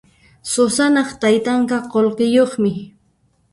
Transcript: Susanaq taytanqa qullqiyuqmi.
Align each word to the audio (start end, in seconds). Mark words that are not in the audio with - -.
Susanaq 0.51 1.09
taytanqa 1.21 1.77
qullqiyuqmi. 1.91 2.71